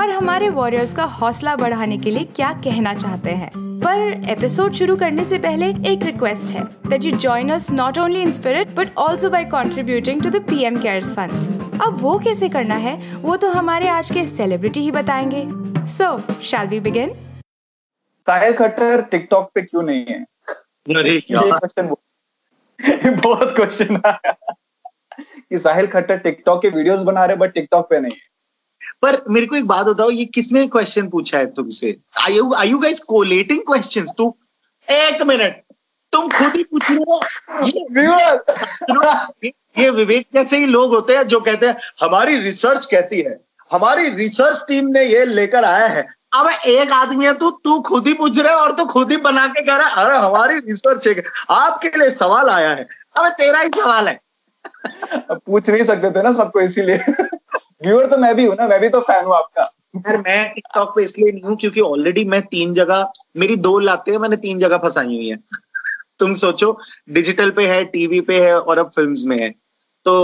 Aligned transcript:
और 0.00 0.10
हमारे 0.10 0.48
वॉरियर्स 0.50 0.94
का 0.94 1.04
हौसला 1.04 1.54
बढ़ाने 1.56 1.98
के 1.98 2.10
लिए 2.10 2.24
क्या 2.24 2.52
कहना 2.64 2.94
चाहते 2.94 3.30
हैं? 3.30 3.50
पर 3.56 4.30
एपिसोड 4.30 4.72
शुरू 4.72 4.96
करने 4.96 5.24
से 5.24 5.38
पहले 5.38 5.66
एक 5.92 6.02
रिक्वेस्ट 6.02 6.50
है 6.50 6.64
that 6.86 7.04
you 7.04 7.12
join 7.16 7.50
us 7.50 7.70
not 7.70 7.98
only 7.98 8.22
in 8.22 8.32
spirit 8.32 8.68
but 8.68 8.88
also 8.98 9.30
by 9.30 9.44
contributing 9.44 10.22
to 10.22 10.30
the 10.30 10.42
PM 10.42 10.80
cares 10.82 11.12
funds 11.14 11.48
अब 11.82 11.96
वो 12.00 12.18
कैसे 12.18 12.48
करना 12.48 12.74
है 12.74 13.16
वो 13.16 13.36
तो 13.36 13.50
हमारे 13.50 13.88
आज 13.88 14.10
के 14.10 14.26
सेलिब्रिटी 14.26 14.80
ही 14.80 14.90
बताएँगे। 14.90 15.46
So 15.86 16.18
shall 16.42 16.66
we 16.66 16.80
begin 16.80 17.14
Sahil 18.26 18.52
Khattar 18.52 19.02
TikTok 19.02 19.50
पे 19.54 19.62
क्यों 19.62 19.82
नहीं 19.82 20.04
है? 20.10 20.24
क्वेश्चन 20.88 21.94
बहुत 23.24 23.54
क्वेश्चन 23.56 24.00
आया 24.06 24.32
कि 25.20 25.58
साहिल 25.58 25.86
खट्टर 25.86 26.18
टिकटॉक 26.18 26.62
के 26.62 26.68
वीडियोस 26.68 27.00
बना 27.00 27.24
रहे 27.24 27.36
बट 27.36 27.52
टिकटॉक 27.52 27.90
पे 27.90 28.00
नहीं 28.00 28.12
है। 28.12 28.33
पर 29.02 29.20
मेरे 29.30 29.46
को 29.46 29.56
एक 29.56 29.66
बात 29.66 29.86
बताओ 29.86 30.10
ये 30.10 30.24
किसने 30.34 30.66
क्वेश्चन 30.66 31.08
पूछा 31.08 31.38
है 31.38 31.46
तुमसे? 31.54 31.96
I 32.20 32.32
you 32.32 32.52
I 32.54 32.68
you 32.68 32.78
guys 32.78 33.00
collating 33.08 33.60
questions 33.66 34.12
तू 34.18 34.34
एक 34.88 35.22
मिनट 35.22 35.62
तुम 36.12 36.28
खुद 36.28 36.56
ही 36.56 36.62
पूछ 36.64 36.90
रहे 36.90 36.98
हो। 36.98 37.20
ये 39.44 39.52
ये 39.78 39.90
विवेक 39.90 40.26
जैसे 40.34 40.56
ही 40.56 40.66
लोग 40.66 40.94
होते 40.94 41.16
हैं 41.16 41.26
जो 41.28 41.40
कहते 41.40 41.66
हैं 41.66 41.76
हमारी 42.02 42.36
रिसर्च 42.38 42.84
कहती 42.86 43.20
है। 43.20 43.38
हमारी 43.70 44.08
रिसर्च 44.16 44.64
टीम 44.68 44.88
ने 44.88 45.04
ये 45.04 45.24
लेकर 45.26 45.64
आया 45.64 45.86
है। 45.88 46.02
अब 46.32 46.50
एक 46.66 46.92
आदमी 46.92 47.26
है 47.26 47.32
तू 47.38 47.50
तू 47.64 47.78
खुद 47.80 48.06
ही 48.06 48.12
पूछ 48.14 48.38
रहे 48.38 48.52
हो 48.52 48.60
और 48.60 48.72
तू 48.76 48.84
खुद 48.86 49.10
ही 49.10 49.16
बना 49.24 49.46
के 49.46 49.62
कह 49.62 49.76
रहा 49.76 49.88
है 49.88 50.04
अरे 50.04 50.18
हमारी 50.18 50.54
रिसर्च 50.58 51.06
है 51.08 51.22
आपके 51.50 51.88
लिए 51.98 52.10
सवाल 52.12 52.48
आया 52.50 52.70
है। 52.70 52.86
अब 53.18 53.28
तेरा 53.38 53.60
ही 53.60 53.68
सवाल 53.76 54.08
है। 54.08 54.18
पूछ 55.30 55.68
नहीं 55.68 55.84
सकते 55.84 56.10
थे 56.10 56.22
ना 56.22 56.32
सबको 56.32 56.60
इसीलिए। 56.60 56.98
व्यूअर 57.80 58.06
तो 58.06 58.16
मैं 58.16 58.34
भी 58.36 58.44
हूँ 58.44 58.56
ना 58.56 58.66
मैं 58.68 58.80
भी 58.80 58.88
तो 58.88 59.00
फ़ैन 59.00 59.24
हूँ 59.24 59.34
आपका। 59.34 59.70
यार 59.96 60.16
मैं 60.16 60.52
टिकटॉक 60.54 60.92
पे 60.96 61.02
इसलिए 61.04 61.32
नहीं 61.32 61.42
हूँ 61.42 61.56
क्योंकि 61.56 61.80
ऑलरेडी 61.80 62.24
मैं 62.24 62.42
तीन 62.42 62.74
जगह 62.74 63.12
मेरी 63.36 63.56
दो 63.56 63.78
लाते 63.78 64.10
हैं 64.10 64.18
मैंने 64.18 64.36
तीन 64.36 64.58
जगह 64.58 64.76
फंसाई 64.76 65.06
हुई 65.06 65.28
है। 65.28 65.36
तुम 66.18 66.32
सोचो 66.32 66.78
डिजिटल 67.10 67.50
पे 67.50 67.66
है 67.66 67.84
टीवी 67.84 68.20
पे 68.20 68.40
है 68.40 68.58
और 68.60 68.78
अब 68.78 68.90
फिल्म्स 68.90 69.24
में 69.26 69.38
है। 69.40 69.50
तो 70.04 70.14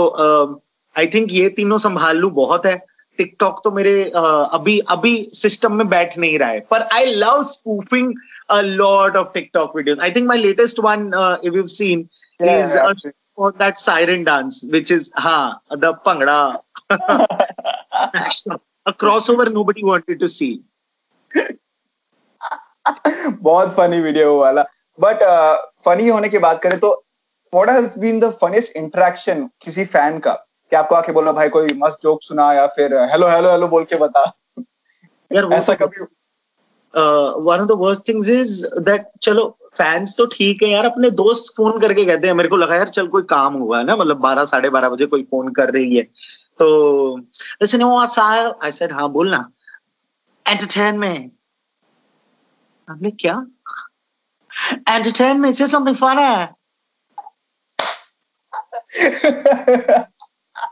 आई 0.95 1.07
uh, 1.07 1.13
थिंक 1.13 1.27
ये 1.31 1.49
तीनों 1.49 1.77
संभाल 1.77 2.17
लूँ 2.17 2.31
बहुत 2.31 2.65
है। 2.65 2.79
टिकटॉक 3.17 3.61
तो 3.63 3.71
मेरे 3.71 4.03
uh, 4.05 4.45
अभी 4.53 4.79
अभी 4.89 5.15
सिस्टम 5.33 5.75
में 5.75 5.87
बैठ 5.89 6.17
नहीं 6.17 6.39
रहा 6.39 6.49
है। 6.49 6.59
पर 6.59 6.81
I 6.93 7.13
love 7.15 7.43
spoofing 7.43 8.13
a 8.49 8.61
lot 8.61 9.15
of 9.15 9.27
TikTok 9.33 9.75
videos 9.75 9.99
I 9.99 10.11
think 10.11 10.27
my 10.27 10.37
latest 10.37 10.79
one 10.79 11.11
if 11.45 11.55
you 11.55 11.67
seen 11.67 12.07
is 12.39 12.77
that 13.59 13.77
siren 13.79 14.23
dance 14.23 14.57
which 14.63 14.91
is 14.91 15.05
ha 15.17 15.37
the 15.83 15.89
pangda 16.07 16.59
a 18.85 18.93
crossover 18.93 19.47
nobody 19.53 19.83
wanted 19.83 20.19
to 20.19 20.27
see. 20.27 20.53
बहुत 23.41 23.75
funny 23.75 23.99
video 24.01 24.37
वाला। 24.37 24.63
But 24.99 25.23
funny 25.85 26.07
होने 26.07 26.29
की 26.29 26.37
बात 26.45 26.61
करें 26.63 26.79
तो 26.79 26.89
what 27.53 27.69
has 27.69 27.99
been 27.99 28.19
the 28.19 28.29
funniest 28.41 28.75
interaction 28.77 29.49
किसी 29.61 29.85
fan 29.85 30.19
का? 30.19 30.33
कि 30.71 30.75
आपको 30.75 30.95
आके 30.95 31.11
बोला 31.11 31.31
भाई 31.31 31.49
कोई 31.49 31.73
मस्त 31.77 31.97
जोक 32.03 32.23
सुना 32.23 32.51
या 32.53 32.65
फिर 32.75 32.93
हेलो 33.11 33.27
हेलो 33.29 33.51
हेलो 33.51 33.67
बोल 33.67 33.83
के 33.83 33.97
बता। 33.99 34.23
यार 35.33 35.45
ऐसा 35.53 35.73
कभी 35.81 36.05
one 36.93 37.59
of 37.59 37.67
the 37.67 37.71
worst 37.77 38.07
things 38.07 38.29
is 38.29 38.65
that 38.79 39.07
चलो 39.21 39.45
फैंस 39.77 40.15
तो 40.17 40.25
ठीक 40.31 40.63
है 40.63 40.69
यार 40.69 40.85
अपने 40.85 41.09
दोस्त 41.19 41.53
फ़ोन 41.57 41.79
करके 41.79 42.05
कहते 42.05 42.27
हैं 42.27 42.33
मेरे 42.33 42.49
को 42.49 42.57
लगा 42.57 42.75
यार 42.75 42.89
चल 42.89 43.07
कोई 43.07 43.23
काम 43.29 43.53
हुआ 43.53 43.77
है 43.77 43.83
ना? 43.85 43.95
मतलब 43.95 44.17
बारह 44.21 44.45
साढ़े 44.45 44.69
बारह 44.69 44.89
बजे 44.89 45.05
कोई 45.05 45.23
फ़ोन 45.23 45.51
कर 45.53 45.71
रही 45.73 45.97
है। 45.97 46.03
तो 46.61 47.19
आई 48.63 48.71
सेड 48.71 48.93
हाँ 48.93 49.09
बोलना। 49.09 49.51
एंटरटेनमेंट 50.47 51.33
क्या? 53.21 53.47
एंटरटेनमेंट 54.73 55.55
से 55.55 55.67
है 56.21 56.55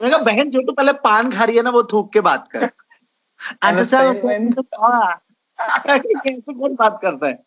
कहा 0.10 0.18
बहन 0.18 0.50
जो 0.50 0.60
तो 0.60 0.74
पहले 0.74 0.94
पान 0.94 1.32
खा 1.32 1.44
रही 1.44 1.58
है 1.58 1.64
ना 1.64 1.70
वो 1.70 1.84
थूक 1.84 2.14
के 2.14 2.22
बात 2.22 2.48
कर। 2.48 2.68
कैसे 3.66 3.98
कौन 6.54 6.76
बात 6.76 7.00
करता 7.06 7.28
है? 7.28 7.44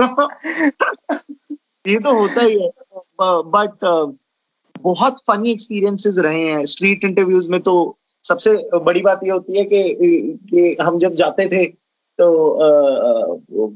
ये 1.86 2.00
तो 2.00 2.18
होता 2.18 2.40
ही 2.40 2.62
है। 2.62 2.70
बट 3.22 3.84
बहुत 4.82 5.20
फनी 5.20 5.50
एक्सपीरियंसेस 5.50 6.18
रहे 6.18 6.42
हैं 6.42 6.64
स्ट्रीट 6.64 7.04
इंटरव्यूज़ 7.04 7.50
में 7.50 7.60
तो 7.60 7.98
सबसे 8.24 8.78
बड़ी 8.78 9.00
बात 9.00 9.20
ये 9.24 9.30
होती 9.30 9.58
है 9.58 9.64
कि 9.64 9.96
कि 10.50 10.76
हम 10.82 10.98
जब 10.98 11.14
जाते 11.14 11.46
थे 11.46 11.66
तो 12.20 13.74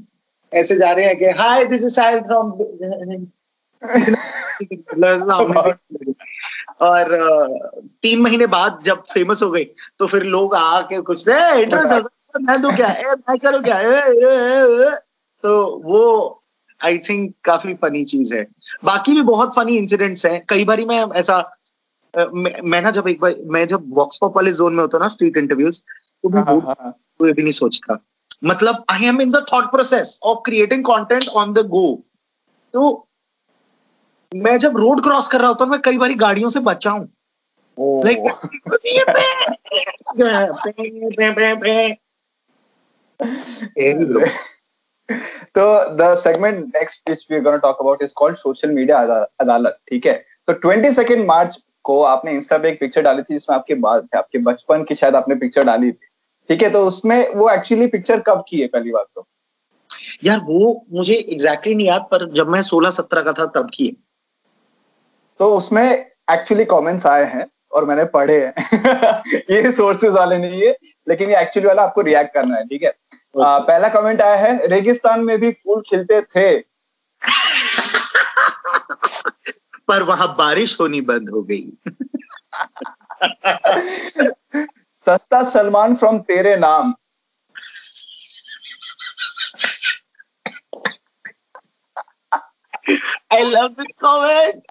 ऐसे 0.53 0.76
जा 0.76 0.93
रहे 0.93 1.06
हैं 1.06 1.19
कि 1.19 1.25
hi 1.25 1.64
this 1.64 1.82
is 1.82 1.94
Sahil 1.94 2.20
from 2.20 2.50
और 6.81 7.16
तीन 8.03 8.20
महीने 8.20 8.47
बाद 8.47 8.81
जब 8.84 9.03
फ़ेमस 9.03 9.43
हो 9.43 9.50
गई 9.50 9.64
तो 9.98 10.06
फिर 10.06 10.22
लोग 10.22 10.54
आके 10.54 11.00
कुछ 11.00 11.28
है, 11.28 11.66
मैं 12.41 12.62
दूँ 12.62 12.76
क्या 12.76 12.88
ए, 12.88 13.04
मैं 13.28 13.38
करूँ 13.38 13.62
क्या 13.62 13.81
ए, 13.81 13.84
ए, 13.84 14.26
ए, 14.26 14.88
ए। 14.88 14.98
तो 15.43 15.81
वो 15.84 16.43
आई 16.84 16.98
थिंक 16.98 17.34
काफ़ी 17.44 17.75
फनी 17.75 18.04
चीज़ 18.04 18.34
है 18.34 18.47
बाकी 18.84 19.12
भी 19.12 19.22
बहुत 19.22 19.54
फनी 19.56 19.76
इंसिडेंट्स 19.76 20.26
हैं। 20.26 20.44
कई 20.48 20.64
बार 20.64 20.80
मैं 20.80 21.06
ऐसा 21.12 21.56
मैं 22.64 22.82
ना 22.82 22.90
जब 22.90 23.08
एक 23.08 23.20
बार 23.20 23.34
मैं 23.46 23.66
जब 23.66 23.84
वॉक्स 23.88 24.18
पॉप 24.18 24.36
वाले 24.36 24.52
जोन 24.52 24.74
में 24.74 24.80
होता 24.80 24.98
ना 24.98 25.08
स्ट्रीट 25.08 25.36
इंटरव्यूज़ 25.36 25.80
तो 26.22 26.28
मैं 26.28 26.42
हाँ, 26.42 26.54
हाँ, 26.54 26.76
हाँ। 26.80 26.98
कोई 27.18 27.32
भी 27.32 27.42
नहीं 27.42 27.52
सोचता। 27.52 27.98
मतलब 28.44 28.84
I 28.90 29.06
am 29.06 29.20
in 29.20 29.30
the 29.30 29.46
thought 29.52 29.64
process 29.64 30.20
of 30.22 30.38
creating 30.46 30.84
content 30.84 31.28
on 31.28 31.52
the 31.52 31.58
go 31.58 32.02
तो 32.72 33.08
मैं 34.34 34.58
जब 34.58 34.76
रोड 34.76 35.02
क्रॉस 35.02 35.28
कर 35.28 35.38
रहा 35.38 35.48
होता 35.48 35.64
हूँ 35.64 35.70
मैं 35.72 35.80
कई 35.82 35.98
बार 35.98 36.12
गाड़ियों 36.12 36.48
से 36.48 36.60
बचा 36.60 36.90
हूँ 36.90 37.12
लाइक 38.04 38.18
तो 45.12 45.94
the 45.96 46.14
segment 46.14 46.66
next 46.66 47.10
which 47.10 47.22
we 47.30 47.50
are 47.50 47.62
talk 47.62 47.76
about 47.80 48.02
is 48.02 48.12
called 48.16 48.36
social 48.36 48.70
media 48.70 48.98
अदालत 49.40 49.78
ठीक 49.90 50.06
है? 50.06 50.24
तो 50.50 50.52
22 50.52 51.24
मार्च 51.26 51.62
को 51.82 52.02
आपने 52.02 52.32
इंस्टा 52.32 52.58
पे 52.58 52.68
एक 52.68 52.80
पिक्चर 52.80 53.02
डाली 53.02 53.22
थी 53.22 53.34
जिसमें 53.34 53.56
आपके 53.56 53.74
बात 53.74 54.04
थे 54.04 54.18
आपके 54.18 54.38
बचपन 54.38 54.84
की 54.84 54.94
शायद 54.94 55.16
आपने 55.16 55.34
पिक्चर 55.34 55.64
डाली 55.64 55.92
थी। 55.92 56.06
ठीक 56.48 56.62
है? 56.62 56.70
तो 56.70 56.86
उसमें 56.86 57.34
वो 57.34 57.50
एक्चुअली 57.50 57.86
पिक्चर 57.86 58.20
कब 58.20 58.44
की 58.48 58.60
है 58.60 58.66
पहली 58.66 58.90
बात 58.90 59.06
तो? 59.14 59.26
यार 60.24 60.38
वो 60.38 60.86
मुझे 60.92 61.14
एग्जैक्टली 61.14 61.48
exactly 61.48 61.76
नहीं 61.76 61.86
याद 61.86 62.02
पर 62.02 62.32
जब 62.32 62.48
मैं 62.48 62.62
16-17 62.62 63.22
का 63.22 63.32
था 63.32 63.46
तब 63.46 63.70
की 63.74 63.86
है। 63.86 63.92
तो 65.38 65.56
उसमें 65.56 66.06
एक्चुअली 66.30 66.64
कमेंट्स 66.64 67.06
आए 67.06 67.24
हैं 67.24 67.46
और 67.72 67.84
मैंने 67.84 68.04
पढ़े 68.04 68.46
हैं। 68.46 68.54
ये 69.50 69.72
सोर्सेज 69.72 70.12
वाले 70.12 70.38
नहीं 70.38 70.62
है 70.62 70.76
लेकिन 71.08 71.30
ये 71.30 71.40
एक्चुअली 71.40 71.66
वाला 71.66 71.82
आपको 71.82 72.00
रिएक्ट 72.00 72.34
करना 72.34 72.56
है 72.56 72.64
ठीक 72.64 72.82
है? 72.82 72.92
आ, 73.42 73.58
पहला 73.58 73.88
कमेंट 73.88 74.22
आया 74.22 74.36
है 74.36 74.66
रेगिस्तान 74.66 75.20
में 75.20 75.38
भी 75.40 75.50
फूल 75.52 75.81
खिलते 75.81 76.20
थे। 76.22 76.60
पर 79.88 80.02
वहाँ 80.02 80.28
बारिश 80.38 80.81
होनी 80.81 81.00
बंद 81.00 81.31
हो 81.31 81.42
गई। 81.42 81.72
सस्ता 85.06 85.42
Salman 85.42 85.94
from 85.94 86.19
Tere 86.19 86.56
Naam. 86.56 86.94
I 93.32 93.42
love 93.42 93.69
this 93.69 93.87
comment 94.04 94.62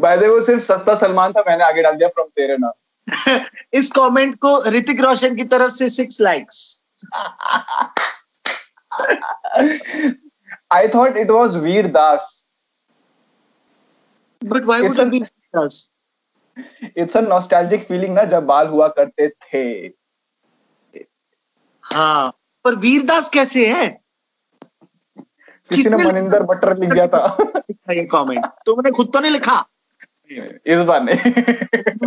by 0.00 0.16
the 0.16 0.24
वो 0.24 0.40
सिर्फ़ 0.40 0.62
सस्ता 0.64 0.94
सलमान 0.94 1.32
था 1.32 1.40
मैंने 1.40 1.64
आगे 1.64 1.82
डाल 1.82 1.96
दिया 1.96 2.08
फ्रॉम 2.08 2.26
तेरे 2.26 2.56
नाम। 2.60 2.72
इस 3.72 3.90
कमेंट 3.90 4.36
को 4.36 4.64
ऋतिक 4.64 5.00
रोशन 5.00 5.36
की 5.36 5.44
तरफ़ 5.44 5.72
से 5.72 5.88
six 5.90 6.20
likes 6.20 6.80
I 10.72 10.88
thought 10.88 11.16
it 11.16 11.30
was 11.30 11.56
Vir 11.56 11.86
Das 11.86 12.46
but 14.44 14.62
why 14.62 14.80
It's 14.80 14.98
would 14.98 15.06
a- 15.06 15.10
be 15.10 15.20
Das 15.20 15.92
it's 16.96 17.16
a 17.16 17.20
nostalgic 17.20 17.84
feeling 17.84 18.14
ना 18.14 18.24
जब 18.24 18.46
बाल 18.46 18.66
हुआ 18.66 18.88
करते 18.88 19.28
थे। 19.28 19.86
हाँ 21.82 22.38
पर 22.64 22.74
वीरदास 22.74 23.30
कैसे 23.30 23.72
है? 23.72 24.00
किसी 25.68 25.90
ने 25.90 25.96
मनिंदर 25.96 26.42
बट्टर 26.42 26.76
लिख 26.76 26.90
दिया 26.90 27.06
था। 27.06 27.36
लिखा 27.40 27.92
ये 27.92 28.04
कमेंट 28.04 28.46
तुमने 28.66 28.90
खुद 28.90 29.10
तो 29.12 29.20
नहीं 29.20 29.32
लिखा। 29.32 29.68
इस 30.66 30.80
बार 30.80 31.02
नहीं। 31.02 31.18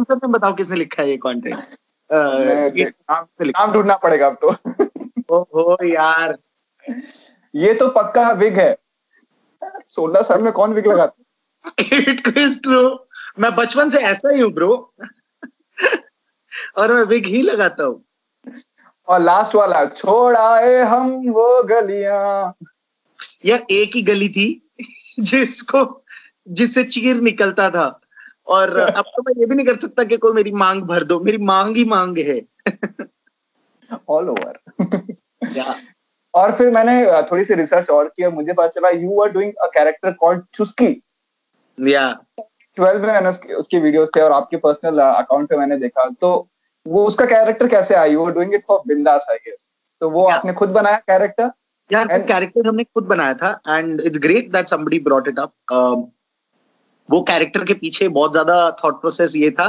ने 0.10 0.28
बताओ 0.28 0.54
किसने 0.54 0.76
लिखा 0.76 1.04
है 1.04 1.10
ये 1.10 1.18
कंटेंट 1.18 1.64
नाम 2.13 3.72
ढूंढना 3.74 3.96
पड़ेगा 3.96 4.28
अब 4.28 4.38
तो। 4.42 4.50
ओहो 5.30 5.86
यार। 5.86 6.38
ये 7.56 7.74
तो 7.74 7.88
पक्का 7.88 8.31
विग 8.31 8.60
है। 8.60 8.75
सोलह 9.80 10.22
साल 10.22 10.42
में 10.42 10.52
कौन 10.54 10.74
विग 10.74 10.88
लगाता 10.88 11.80
इट 11.98 12.38
इज़ 12.38 12.62
ट्रू 12.62 12.81
मैं 13.40 13.56
बचपन 13.56 13.90
से 13.90 14.00
ऐसा 14.00 14.30
ही 14.30 14.42
हूँ 14.42 14.52
ब्रो 14.52 14.96
और 16.80 16.94
मैं 16.94 17.04
विग 17.04 17.25
ही 17.25 17.42
लगाता 17.42 17.86
हूँ। 17.86 18.04
और 19.08 19.22
लास्ट 19.22 19.56
वाला 19.56 19.86
छोड़ 19.86 20.36
आए 20.38 20.81
हम 20.84 21.12
वो 21.30 21.63
गलियाँ। 21.63 22.54
यार 23.46 23.66
एक 23.72 23.96
ही 23.96 24.02
गली 24.02 24.30
थी 24.30 24.69
जिसको 25.19 26.04
जिससे 26.50 26.84
चीर 26.84 27.22
निकलता 27.22 27.69
था। 27.69 28.00
और 28.51 28.77
अब 28.77 29.03
तो 29.07 29.21
मैं 29.24 29.33
ये 29.39 29.45
भी 29.45 29.56
नहीं 29.56 29.65
कर 29.65 29.75
सकता 29.80 30.03
कि 30.03 30.18
कोई 30.18 30.33
मेरी 30.33 30.51
मांग 30.53 30.83
भर 30.83 31.03
दो। 31.03 31.19
मेरी 31.19 31.38
मांग 31.45 31.75
ही 31.75 31.83
मांग 31.86 32.18
है। 32.19 32.39
ऑल 34.09 34.30
ओवर 34.30 34.59
और 36.33 36.51
फिर 36.51 36.69
मैंने 36.71 37.21
थोड़ी 37.31 37.44
सी 37.45 37.53
रिसर्च 37.53 37.89
और 37.89 38.07
किया 38.07 38.30
मुझे 38.30 38.53
पता 38.53 38.68
चला 38.69 38.89
you 38.92 39.21
are 39.21 39.30
doing 39.31 39.53
a 39.63 39.68
character 39.74 40.12
called 40.19 40.44
Chuski 40.53 40.92
या। 41.77 42.07
12 42.77 43.00
में 43.00 43.07
मैंने 43.07 43.30
उसके, 43.30 43.53
उसके 43.53 43.80
वीडियोस 43.80 44.09
थे 44.15 44.21
और 44.21 44.31
आपके 44.31 44.57
पर्सनल 44.57 45.00
अकाउंट 45.01 45.50
पे 45.50 45.57
मैंने 45.57 45.77
देखा। 45.77 46.09
तो 46.21 46.48
वो 46.86 47.06
उसका 47.07 47.25
कैरेक्टर 47.25 47.68
कैसे 47.68 47.95
you 48.12 48.25
are 48.25 48.31
doing 48.33 48.53
it 48.53 48.63
for 48.68 48.80
Bindass 48.88 49.25
I 49.31 49.38
guess 49.38 49.71
तो 50.01 50.09
वो 50.09 50.21
Yeah. 50.21 50.33
आपने 50.33 50.53
खुद 50.53 50.69
बनाया 50.69 50.98
कैरेक्टर 51.09 51.51
यार 51.89 52.07
कैरेक्टर 52.07 52.68
हमने 52.68 52.83
खुद 52.83 53.03
बनाया 53.06 53.33
था। 53.33 53.50
And 53.69 54.01
it's 54.01 54.19
great 54.19 54.51
that 54.51 54.68
somebody 54.68 55.00
brought 55.00 55.27
it 55.27 55.39
up 55.39 55.51
वो 57.12 57.22
कैरेक्टर 57.28 57.63
के 57.66 57.74
पीछे 57.75 58.08
बहुत 58.10 58.31
ज़्यादा 58.31 58.56
थॉट 58.84 59.00
प्रोसेस 59.02 59.36
ये 59.36 59.52
था 59.52 59.68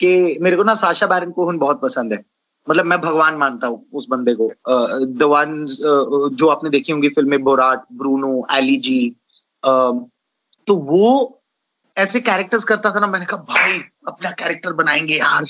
कि 0.00 0.38
मेरे 0.42 0.56
को 0.56 0.62
ना 0.62 0.74
साशा 0.76 1.06
बैरन 1.06 1.30
कोहन 1.30 1.58
बहुत 1.58 1.80
पसंद 1.82 2.12
है। 2.12 2.24
मतलब 2.66 2.86
मैं 2.86 3.00
भगवान 3.00 3.36
मानता 3.36 3.66
हूँ 3.66 3.84
उस 3.92 4.06
बंदे 4.10 4.34
को। 4.34 4.48
द 5.18 5.22
वन 5.30 5.64
जो 6.34 6.48
आपने 6.48 6.70
देखी 6.70 6.92
होंगी 6.92 7.08
फ़िल्में 7.10 7.42
Borat 7.44 7.84
Bruno 7.92 8.46
Ali 8.56 8.76
G 8.80 9.00
uh, 9.62 9.94
तो 10.68 10.74
वो 10.74 11.40
ऐसे 11.96 12.20
कैरेक्टर्स 12.20 12.64
करता 12.64 12.90
था 12.94 13.00
ना 13.00 13.06
मैंने 13.06 13.26
कहा 13.26 13.44
भाई 13.48 13.78
अपना 14.08 14.30
कैरेक्टर 14.32 14.72
बनाएँगे 14.72 15.14
यार। 15.14 15.46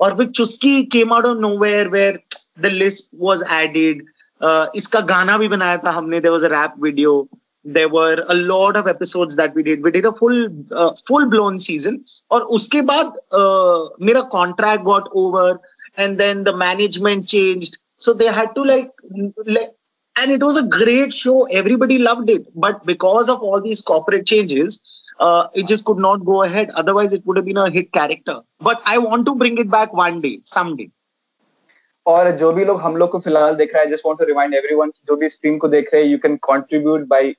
और 0.00 0.16
फिर 0.16 0.26
Chuski 0.30 0.82
came 0.92 1.12
out 1.12 1.26
of 1.26 1.38
nowhere 1.38 1.88
where 1.88 2.20
the 2.60 2.66
list 2.72 3.10
was 3.20 3.42
added 3.52 4.04
इसका 4.76 5.00
गाना 5.08 5.36
भी 5.38 5.48
बनाया 5.48 5.76
था 5.84 5.90
हमने 5.90 6.20
there 6.20 6.32
was 6.32 6.44
a 6.44 6.48
rap 6.50 6.74
video 6.82 7.12
there 7.65 7.89
were 7.89 8.25
a 8.29 8.35
lot 8.35 8.77
of 8.77 8.87
episodes 8.87 9.35
that 9.35 9.53
we 9.53 9.63
did 9.63 9.83
we 9.83 9.91
did 9.91 10.05
a 10.05 10.13
full 10.13 10.47
uh, 10.71 10.91
full 11.07 11.29
blown 11.29 11.59
season 11.59 11.99
और 12.31 12.41
उसके 12.57 12.81
बाद 12.91 13.13
uh, 13.33 13.89
मेरा 14.01 14.29
contract 14.29 14.83
got 14.83 15.09
over 15.13 15.59
and 15.97 16.17
then 16.17 16.43
the 16.43 16.55
management 16.55 17.27
changed 17.27 17.77
so 17.97 18.13
they 18.13 18.27
had 18.27 18.55
to 18.55 18.63
like, 18.63 18.91
like 19.45 19.71
and 20.15 20.31
it 20.31 20.43
was 20.43 20.57
a 20.57 20.67
great 20.67 21.13
show 21.13 21.43
everybody 21.61 21.97
loved 21.97 22.29
it 22.29 22.47
but 22.55 22.85
because 22.85 23.29
of 23.29 23.41
all 23.41 23.61
these 23.61 23.81
corporate 23.81 24.25
changes 24.25 24.81
uh, 25.19 25.47
it 25.53 25.67
just 25.67 25.83
could 25.85 25.97
not 25.97 26.23
go 26.23 26.43
ahead 26.43 26.71
otherwise 26.71 27.11
it 27.13 27.25
would 27.25 27.37
have 27.37 27.45
been 27.45 27.57
a 27.57 27.69
hit 27.69 27.91
character 27.91 28.39
but 28.61 28.81
i 28.85 28.97
want 28.97 29.25
to 29.25 29.35
bring 29.35 29.57
it 29.57 29.69
back 29.69 29.93
one 29.93 30.21
day 30.21 30.39
someday 30.45 30.89
और 32.07 32.31
जो 32.37 32.51
भी 32.51 32.63
लोग 32.65 32.79
हम 32.81 32.95
लोग 32.97 33.09
को 33.11 33.19
फिलहाल 33.19 33.55
देख 33.55 33.73
रहे 33.73 33.83
हैं 33.83 33.91
just 33.91 34.05
want 34.05 34.19
to 34.19 34.25
remind 34.25 34.53
everyone 34.55 34.91
जो 35.07 35.15
भी 35.15 35.27
स्ट्रीम 35.29 35.57
को 35.57 35.67
देख 35.67 35.89
रहे 35.93 36.03
हैं 36.03 36.09
you 36.11 36.17
can 36.17 36.35
contribute 36.47 37.01
bye 37.07 37.33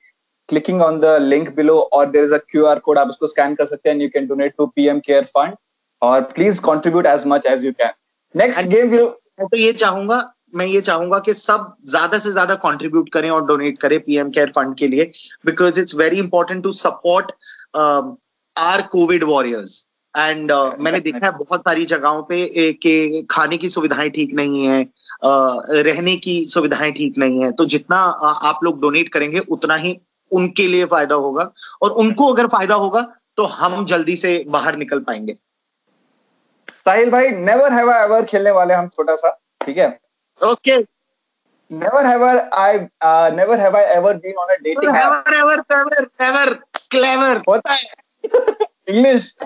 clicking 0.49 0.81
on 0.81 0.99
the 0.99 1.17
link 1.21 1.55
below 1.55 1.79
और 1.93 2.09
there 2.11 2.25
is 2.25 2.33
a 2.33 2.37
QR 2.49 2.79
code 2.79 2.97
आप 2.97 3.07
उसको 3.09 3.27
स्कैन 3.27 3.55
कर 3.55 3.65
सकते 3.65 3.89
हैं 3.89 3.99
you 4.01 4.09
can 4.13 4.27
donate 4.27 4.53
to 4.57 4.65
PM 4.65 4.99
care 4.99 5.23
fund 5.37 5.55
और 6.01 6.21
please 6.35 6.61
contribute 6.61 7.05
as 7.05 7.23
much 7.27 7.45
as 7.45 7.65
you 7.65 7.71
can 7.71 7.91
next 8.35 8.61
And- 8.61 8.73
game 8.73 8.89
will 8.89 9.03
मैं 9.39 9.47
तो 9.47 9.57
ये 9.57 9.71
चाहूँगा 9.73 10.23
मैं 10.55 10.65
ये 10.65 10.81
चाहूँगा 10.81 11.19
कि 11.19 11.33
सब 11.33 11.73
ज़्यादा 11.89 12.17
से 12.17 12.31
ज़्यादा 12.31 12.55
कंट्रीब्यूट 12.55 13.09
करें 13.13 13.29
और 13.29 13.45
डोनेट 13.45 13.79
करें 13.79 13.99
पीएम 13.99 14.29
केयर 14.29 14.51
फंड 14.55 14.75
के 14.75 14.87
लिए 14.87 15.11
because 15.45 15.79
it's 15.81 15.95
very 15.95 16.19
important 16.19 16.63
to 16.63 16.71
support 16.71 17.31
our 18.55 18.81
covid 18.91 19.23
warriors 19.23 19.85
and 20.17 20.51
मैंने 20.79 20.99
देखा 20.99 21.25
है 21.25 21.31
बहुत 21.31 21.59
सारी 21.59 21.85
जगहों 21.85 22.21
पे 22.23 22.71
कि 22.73 23.25
खाने 23.31 23.57
की 23.57 23.69
सुविधाएँ 23.69 24.09
ठीक 24.09 24.33
नहीं 24.33 24.65
है 24.67 24.83
uh, 25.25 25.55
रहने 25.87 26.15
की 26.17 26.43
सुविधाएँ 26.49 26.91
ठीक 26.91 27.17
नहीं 27.17 27.43
है। 27.43 27.51
तो 27.51 27.65
जितना 27.65 27.97
uh, 28.23 28.35
आप 28.43 28.59
लोग 28.63 28.81
डोनेट 28.81 29.09
करेंगे 29.09 29.39
उतना 29.49 29.75
ही 29.75 29.97
उनके 30.31 30.67
लिए 30.67 30.85
फ़ायदा 30.85 31.15
होगा 31.15 31.51
और 31.81 31.91
उनको 32.03 32.27
अगर 32.33 32.47
फ़ायदा 32.47 32.75
होगा 32.75 33.01
तो 33.37 33.43
हम 33.53 33.85
जल्दी 33.85 34.15
से 34.17 34.43
बाहर 34.47 34.75
निकल 34.77 34.99
पाएँगे। 34.99 35.37
साहिल 36.73 37.09
भाई 37.11 37.29
नेवर 37.29 37.73
हैव 37.73 37.89
आई 37.91 38.03
एवर 38.03 38.25
खेलने 38.25 38.51
वाले 38.51 38.73
हम 38.73 38.87
छोटा 38.87 39.15
सा 39.15 39.29
ठीक 39.65 39.77
है? 39.77 39.87
Okay 40.41 40.77
never 41.71 42.05
have 42.05 42.23
I 42.25 42.77
never 43.35 43.59
have 43.59 43.77
I 43.77 43.83
ever 43.95 44.17
been 44.17 44.35
on 44.39 44.53
a 44.53 44.57
dating 44.63 44.95
app 44.95 45.23
ever 45.35 45.57
ever 45.75 46.05
ever 46.27 46.47
clever. 46.95 47.35
होता 47.49 47.73
है। 47.73 47.83
इंग्लिश 48.89 49.35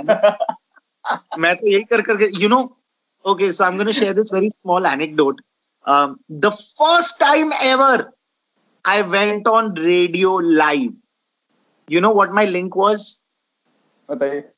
मैं 1.39 1.55
तो 1.55 1.67
यही 1.67 1.83
कर 1.83 2.01
करके 2.01 2.29
you 2.41 2.49
know 2.49 2.59
okay 3.25 3.51
so 3.51 3.63
I 3.63 3.71
am 3.71 3.77
gonna 3.77 3.91
share 3.91 4.13
this 4.13 4.33
very 4.33 4.49
small 4.49 4.85
anecdote 4.85 5.41
the 6.31 6.49
first 6.53 7.19
time 7.19 7.53
ever 7.53 8.01
I 8.87 9.01
went 9.01 9.47
on 9.47 9.75
radio 9.77 10.39
live 10.39 10.97
you 11.91 12.01
know 12.01 12.13
what 12.13 12.29
my 12.29 12.45
link 12.45 12.77
was 12.77 13.21
बताइए। 14.11 14.51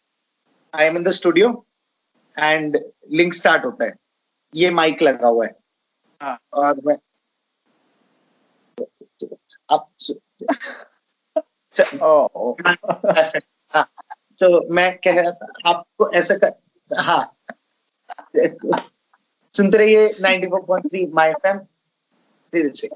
I 0.74 0.86
am 0.86 0.98
in 0.98 1.04
the 1.04 1.10
studio 1.10 1.66
and 2.40 2.78
link 3.12 3.34
start 3.34 3.66
होता 3.66 3.86
है। 3.86 3.96
ये 4.56 4.72
mic 4.72 5.02
लगा 5.02 5.28
हुआ 5.28 5.46
है। 5.46 5.56
हाँ। 6.22 6.38
और 6.54 6.82
मैं 6.86 6.96
अब 9.70 9.88
हाँ, 13.76 13.86
तो 14.40 14.74
मैं 14.74 14.98
कह 14.98 15.22
रहा 15.22 15.32
था 15.32 15.70
आपको 15.70 16.12
ऐसा 16.12 16.36
कर 16.36 16.60
हाँ। 16.92 17.36
सुनते 19.54 19.78
रहिए 19.78 20.10
94.3 20.22 21.14
माय 21.14 21.30
एफएम 21.30 21.58
फिर 22.52 22.72
से। 22.74 22.90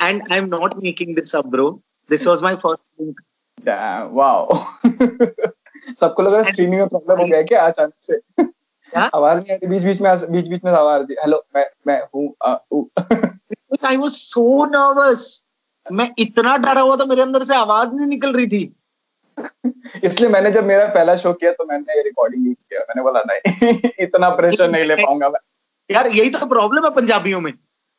And 0.00 0.22
I'm 0.30 0.48
not 0.48 0.80
making 0.82 1.14
this 1.14 1.34
up, 1.34 1.50
bro. 1.50 1.82
This 2.10 2.26
was 2.26 2.42
my 2.42 2.54
first 2.56 2.82
link. 2.98 3.16
Damn, 3.64 4.12
wow. 4.12 4.48
सबको 6.00 6.22
लग 6.22 6.32
रहा 6.32 6.42
है 6.42 6.50
स्ट्रीमिंग 6.52 6.80
में 6.80 6.88
प्रॉब्लम 6.88 7.20
हो 7.20 7.26
गया 7.26 7.42
क्या 7.42 7.60
अचानक 7.66 7.92
से? 8.02 8.18
आवाज़ 9.14 9.40
नहीं 9.40 9.52
आ 9.52 9.56
रही 9.56 9.66
बीच 9.66 9.82
बीच 9.82 10.00
में 10.00 10.32
बीच 10.32 10.48
बीच 10.48 10.64
में 10.64 10.72
आवाज़ 10.72 11.02
आ 11.02 11.06
रही 11.06 11.16
हेलो 11.22 11.42
मैं 11.56 11.66
मैं 11.86 12.00
हूँ 12.14 12.34
आ, 12.44 12.56
ऊ। 12.72 12.84
I 13.84 13.96
was 13.96 14.16
so 14.32 14.44
nervous. 14.74 15.46
मैं 15.92 16.08
इतना 16.18 16.56
डरा 16.56 16.80
हुआ 16.80 16.96
था 16.96 17.04
मेरे 17.04 17.22
अंदर 17.22 17.44
से 17.44 17.54
आवाज़ 17.56 17.92
नहीं 17.94 18.06
निकल 18.06 18.32
रही 18.32 18.46
थी 18.46 18.76
इसलिए 20.04 20.30
मैंने 20.30 20.50
जब 20.50 20.64
मेरा 20.64 20.86
पहला 20.86 21.14
शो 21.16 21.32
किया 21.32 21.52
तो 21.52 21.64
मैंने 21.64 22.02
रिकॉर्डिंग 22.02 22.46
मैंने 22.96 23.02
बोला 23.02 23.22
नहीं। 23.26 23.78
इतना 24.00 24.28
प्रेशर 24.30 24.70
नहीं 24.70 24.84
ले 24.84 24.94
पाऊँगा 24.96 25.28
मैं। 25.28 25.40
यार 25.90 26.06
यही 26.06 26.30
तो 26.30 26.46
प्रॉब्लम 26.46 26.84
है 26.84 26.90
पंजाबियों 26.90 27.40
में। 27.40 27.52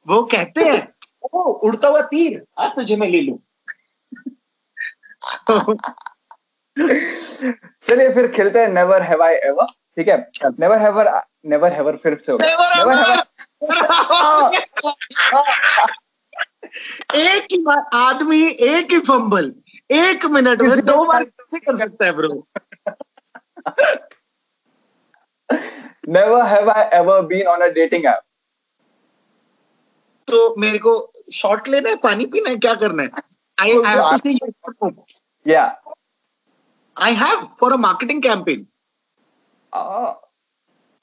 वो 0.08 0.24
कहते 0.24 0.62
हैं 0.62 0.88
ओ 1.34 1.44
उड़ता 1.68 1.88
हुआ 1.88 2.02
तीर 2.02 2.44
आ 2.58 2.68
तुझे 2.68 2.96
मैं 2.96 3.08
ले 3.08 3.22
लू। 3.22 3.40
चलिए 7.90 8.14
फिर 8.14 8.28
खेलते 8.32 8.60
हैं 8.60 8.68
नेवर 8.70 9.02
हैव 9.02 9.24
आई 9.24 9.34
एवर 9.34 9.66
ठीक 9.66 10.08
है? 10.08 10.18
नेवर 10.60 10.80
हैवर 10.80 11.10
नेवर 11.46 11.74
हैवर 11.74 11.96
फिर 11.98 12.18
से 12.26 12.32
होगा 12.32 12.46
Never 12.48 12.68
Never 12.76 13.24
एक 17.16 17.48
ही 17.52 17.58
बार 17.64 17.84
आदमी 17.94 18.42
एक 18.48 18.92
ही 18.92 19.00
फंबल 19.00 19.54
एक 19.92 20.26
मिनट 20.26 20.62
में 20.62 20.86
दो 20.86 21.06
बार 21.06 21.24
कैसे 21.24 21.60
कर 21.60 21.78
सकता 21.78 22.06
है 22.06 22.12
bro 22.12 22.48
never 26.08 26.44
have 26.46 26.70
I 26.70 26.88
ever 26.94 27.24
been 27.24 27.48
on 27.48 27.62
a 27.62 27.74
dating 27.74 28.06
app 28.06 28.24
तो 30.28 30.56
मेरे 30.60 30.78
को 30.78 30.94
शॉट 31.34 31.68
लेना 31.68 31.90
है 31.90 31.96
पानी 32.04 32.26
पीना 32.32 32.50
है 32.50 32.58
क्या 32.66 32.74
करना 32.82 33.04
है 33.04 33.22
I 33.58 33.72
have 33.86 34.10
to 34.12 34.18
say 34.18 34.34
yes 34.34 34.98
या 35.46 35.64
I 36.98 37.14
have 37.22 37.46
for 37.60 37.74
a 37.74 37.78
marketing 37.86 38.22
campaign 38.24 38.66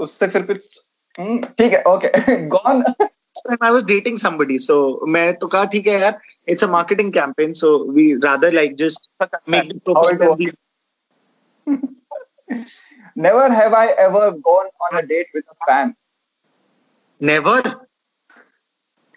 उससे 0.00 0.26
फिर 0.28 0.42
कुछ 0.42 0.80
हम्म, 1.18 1.44
ठीक 1.58 1.72
है 1.72 1.82
okay 1.88 2.36
gone 2.56 2.84
I 3.62 3.70
was 3.72 3.82
dating 3.82 4.18
somebody, 4.22 4.56
so 4.64 4.74
मैं 5.14 5.22
तो 5.38 5.46
कहा 5.54 5.64
ठीक 5.70 5.86
है 5.86 5.98
यार 6.00 6.20
it's 6.48 6.62
a 6.62 6.68
marketing 6.68 7.10
campaign, 7.12 7.54
so 7.54 7.70
we 7.86 8.04
rather 8.16 8.50
like 8.52 8.76
just 8.76 9.08
make 9.46 9.70
the 9.70 9.94
How 9.94 10.02
profile 10.02 10.36
works. 10.36 10.60
Never 13.16 13.52
have 13.52 13.72
I 13.72 13.88
ever 13.88 14.32
gone 14.32 14.66
on 14.80 14.98
a 14.98 15.06
date 15.06 15.26
with 15.34 15.44
a 15.50 15.54
fan. 15.66 15.96
Never. 17.20 17.86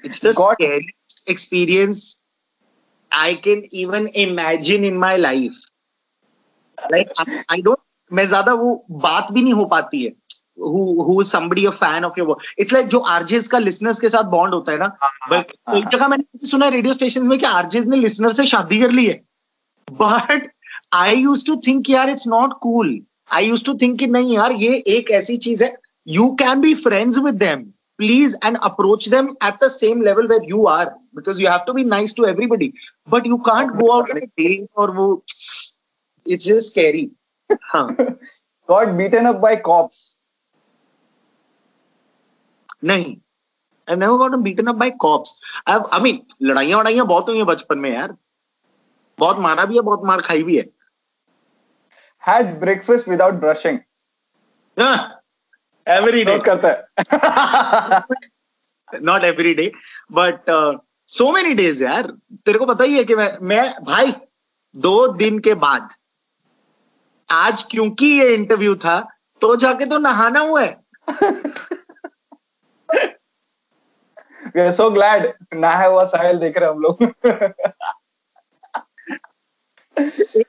It's 0.04 0.20
the 0.20 0.34
God. 0.34 0.56
scariest 0.60 1.30
experience 1.30 2.24
I 3.12 3.36
can 3.36 3.64
even 3.72 4.08
imagine 4.14 4.84
in 4.84 4.98
my 4.98 5.18
life. 5.18 5.56
Like 6.78 7.10
I, 7.18 7.44
I 7.50 7.62
don't. 7.62 7.80
मैं 8.12 8.26
ज़्यादा 8.28 8.54
वो 8.54 8.86
बात 9.04 9.32
भी 9.34 9.42
नहीं 9.42 9.54
हो 9.54 9.66
पाती 9.66 10.04
है 10.04 10.12
who 10.58 10.84
who 11.08 11.20
is 11.22 11.30
somebody 11.30 11.66
a 11.66 11.72
fan 11.72 12.06
of 12.06 12.16
your 12.18 12.28
work 12.28 12.46
it's 12.58 12.72
like 12.72 12.88
जो 12.90 13.00
आरजेस 13.16 13.48
का 13.48 13.60
लिसनर्स 13.60 14.00
के 14.00 14.10
साथ 14.10 14.30
बॉन्ड 14.30 14.54
होता 14.54 14.72
है 14.72 14.78
ना 14.78 14.98
हाँ। 15.02 15.42
एक 15.78 15.88
जगह 15.92 16.08
मैंने 16.08 16.48
सुना 16.48 16.66
है 16.66 16.72
रेडियो 16.72 16.94
स्टेशन 16.94 17.28
में 17.30 17.38
कि 17.40 17.46
आरजेस 17.46 17.86
ने 17.86 17.98
लिसनर 17.98 18.32
से 18.34 18.46
शादी 18.46 18.80
कर 18.82 18.92
ली 18.92 19.06
है 19.06 19.22
but 19.88 20.48
I 20.94 21.16
used 21.16 21.46
to 21.48 21.56
think 21.68 21.90
यार 21.90 22.10
it's 22.10 22.28
not 22.28 22.54
cool 22.62 23.00
I 23.34 23.48
used 23.48 23.64
to 23.66 23.74
think 23.74 24.00
कि 24.00 24.08
नहीं 24.08 24.36
यार 24.38 24.52
ये 24.52 24.84
एक 24.88 25.12
ऐसी 25.12 25.38
चीज़ 25.38 25.64
है। 25.64 25.76
You 26.08 26.30
can 26.40 26.62
be 26.62 26.74
friends 26.76 27.18
with 27.18 27.36
them 27.36 27.64
please 27.98 28.36
and 28.46 28.58
approach 28.58 29.10
them 29.10 29.28
at 29.44 29.64
the 29.64 29.68
same 29.68 30.02
level 30.02 30.28
where 30.28 30.50
you 30.50 30.66
are 30.66 30.86
because 31.16 31.42
you 31.42 31.50
have 31.50 31.60
to 31.68 31.74
be 31.74 31.84
nice 31.84 32.16
to 32.16 32.26
everybody 32.26 32.74
but 33.10 33.28
you 33.28 33.38
can't 33.38 33.72
go 33.72 33.90
out 33.92 34.10
और 34.78 34.92
वो 34.92 35.14
इट्स 36.26 36.48
जस्ट 36.48 36.70
स्कैरी 36.70 37.10
हाँ। 37.64 37.88
Got 38.70 38.98
beaten 38.98 39.28
up 39.28 39.42
by 39.42 39.56
cops. 39.56 40.20
नहीं। 42.84 43.16
I 43.88 43.96
never 43.96 44.18
got 44.18 44.36
beaten 44.36 44.68
up 44.68 44.76
by 44.76 44.90
cops 44.90 45.42
I 45.68 46.02
mean 46.02 46.20
लड़ाइयाँ 46.42 46.80
वड़ाइयाँ 46.80 47.06
बहुत 47.08 47.30
हुई 47.30 47.38
हैं 47.38 47.46
बचपन 47.46 47.80
में 47.80 47.90
यार। 47.94 48.16
बहुत 49.20 49.40
मारा 49.40 49.66
भी 49.66 49.76
है 49.76 49.82
बहुत 49.82 50.02
मार 50.06 50.22
खाई 50.22 50.44
भी 50.44 50.58
है। 50.58 50.64
Had 52.28 52.60
breakfast 52.60 53.08
without 53.08 53.40
brushing. 53.40 53.80
Every 55.88 56.24
day 56.26 56.38
करता 56.46 56.68
है. 56.68 58.02
Not 59.02 59.24
every 59.24 59.54
day 59.54 59.72
but 60.12 60.50
so 61.10 61.32
many 61.32 61.54
days 61.54 61.84
यार 61.84 62.12
तेरे 62.46 62.60
को 62.60 62.66
पता 62.66 62.84
ही 62.84 62.98
है 62.98 63.04
कि 63.04 63.16
मैं 63.16 63.32
मैं 63.48 63.64
भाई 63.84 64.14
दो 64.76 65.08
दिन 65.14 65.40
के 65.40 65.54
बाद 65.64 65.90
आज 67.30 67.64
क्योंकि 67.72 68.06
ये 68.20 68.34
इंटरव्यू 68.34 68.76
था 68.86 69.00
तो 69.42 69.56
जाके 69.56 69.86
तो 69.86 69.98
नहाना 70.00 70.40
हुआ 70.40 70.62
है 70.62 70.86
We 74.56 74.62
are 74.62 74.72
so 74.72 74.90
glad 74.92 75.34
नहाया 75.54 75.88
हुआ 75.88 76.04
साहिल 76.06 76.38
देख 76.40 76.58
रहे 76.58 76.70
हम 76.70 76.80
लोग. 76.82 77.04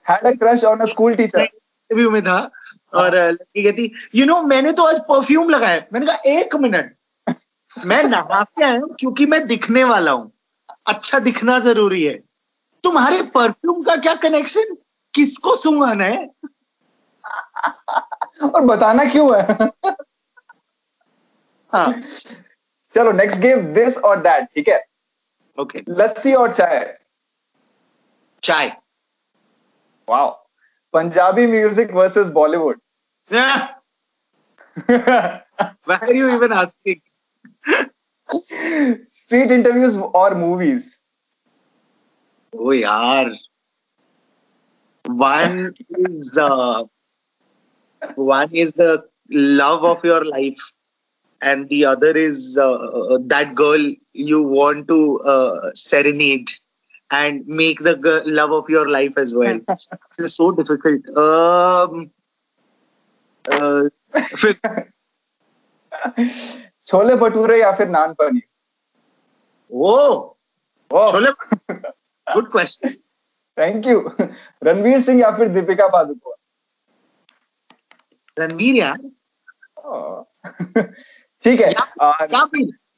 Had 0.02 0.26
a 0.26 0.36
crush 0.36 0.62
on 0.64 0.80
a 0.82 0.86
school 0.86 1.16
teacher. 1.16 1.48
Interview 1.90 2.10
में 2.10 2.22
था 2.22 2.38
और 2.94 3.14
अ, 3.14 3.28
लड़की 3.28 3.62
कहती 3.64 3.92
यू 4.14 4.26
नो 4.26 4.40
मैंने 4.42 4.72
तो 4.72 4.82
आज 4.82 5.00
परफ्यूम 5.00 5.50
लगाया 5.50 5.82
मैंने 5.92 6.06
कहा 6.06 6.30
एक 6.38 6.54
मिनट 6.56 6.94
मैं 7.76 8.02
नहा 8.04 8.42
के 8.42 8.64
आया 8.64 8.78
हूँ 8.80 8.94
क्योंकि 9.00 9.26
मैं 9.26 9.46
दिखने 9.46 9.84
वाला 9.84 10.10
हूँ। 10.12 10.30
अच्छा 10.86 11.18
दिखना 11.18 11.58
ज़रूरी 11.58 12.04
है। 12.04 12.14
तुम्हारे 12.84 13.22
परफ्यूम 13.22 13.82
का 13.82 13.96
क्या 13.96 14.14
कनेक्शन 14.14 14.74
किसको 15.14 15.54
सुंघाना 15.56 16.04
है? 16.04 16.26
और 18.54 18.64
बताना 18.64 19.04
क्यों 19.04 19.36
है? 19.36 19.68
हाँ। 21.72 21.92
चलो 22.94 23.12
नेक्स्ट 23.12 23.40
गेम 23.40 23.72
दिस 23.74 23.98
और 23.98 24.20
दैट 24.20 24.44
ठीक 24.44 24.68
है? 24.68 24.82
ओके 25.58 25.82
लस्सी 25.88 26.32
और 26.34 26.54
चाय। 26.54 26.98
चाय। 28.42 28.76
Wow 30.08 30.37
Punjabi 30.92 31.46
music 31.46 31.90
versus 31.92 32.30
Bollywood. 32.30 32.76
Yeah. 33.30 33.68
Why 35.84 35.98
are 36.00 36.14
you 36.14 36.34
even 36.36 36.52
asking? 36.52 37.02
Street 39.08 39.50
interviews 39.50 39.96
or 39.96 40.34
movies? 40.34 40.98
Oh, 42.52 42.70
yeah. 42.72 43.30
One 45.06 45.74
is 45.90 46.38
uh, 46.38 46.84
one 48.14 48.54
is 48.54 48.72
the 48.72 49.04
love 49.30 49.84
of 49.84 50.04
your 50.04 50.24
life, 50.24 50.72
and 51.42 51.68
the 51.68 51.84
other 51.86 52.16
is 52.16 52.58
uh, 52.58 53.18
that 53.26 53.54
girl 53.54 53.84
you 54.12 54.42
want 54.42 54.88
to 54.88 55.20
uh, 55.20 55.70
serenade. 55.74 56.50
And 57.10 57.46
make 57.46 57.78
the 57.80 57.96
girl, 57.96 58.22
love 58.26 58.52
of 58.52 58.68
your 58.68 58.88
life 58.88 59.16
as 59.16 59.34
well. 59.34 59.60
it's 60.18 60.34
so 60.36 60.50
difficult. 60.52 61.08
Um, 61.16 62.10
uh, 63.44 63.88
chole 66.86 67.14
bhature 67.16 67.60
या 67.60 67.72
फिर 67.72 67.88
naan 67.88 68.12
paneer 68.20 68.42
oh, 69.72 70.36
Oh, 70.90 71.12
chole 71.12 71.30
good 72.34 72.50
question. 72.50 72.94
Thank 73.58 73.86
you 73.86 74.00
Ranveer 74.64 75.00
Singh 75.00 75.20
या 75.20 75.30
फिर 75.36 75.48
दीपिका 75.54 75.86
पादुकोण 75.88 76.34
रणवीर 78.38 78.74
यार 78.74 78.98
Oh. 79.88 80.24
ठीक 81.42 81.60
है 81.60 81.72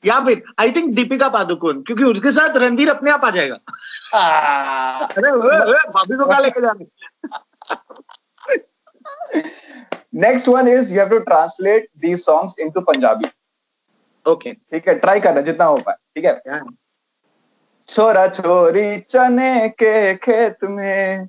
या 0.04 0.19
फिर 0.25 0.42
I 0.61 0.73
think 0.73 0.95
Deepika 0.95 1.28
Padukone 1.28 1.80
क्योंकि 1.83 2.04
उसके 2.04 2.30
साथ 2.33 2.57
रणधीर 2.57 2.90
अपने 2.90 3.11
आप 3.11 3.25
आ 3.25 3.30
जाएगा। 3.30 3.54
अरे 5.02 5.30
ओए, 5.30 5.59
ओए, 5.59 5.78
भाभी 5.88 6.16
को 6.16 6.25
कहा 6.26 6.38
लेके 6.38 6.61
जाने? 6.61 6.87
Next 10.21 10.49
one 10.49 10.69
is 10.69 10.92
you 10.95 11.00
have 11.00 11.09
to 11.09 11.19
translate 11.19 11.88
the 11.99 12.16
songs 12.16 12.59
into 12.61 12.80
Punjabi 12.80 13.28
okay 14.26 14.52
ठीक 14.52 14.88
है 14.88 14.95
ट्राई 14.95 15.21
करना 15.21 15.40
जितना 15.40 15.64
हो 15.64 15.76
पाए। 15.76 15.95
ठीक 15.95 16.25
है? 16.25 16.61
छोरा 17.88 18.26
छोरी 18.28 18.99
चने 19.00 19.69
के 19.69 20.14
खेत 20.16 20.64
में। 20.64 21.28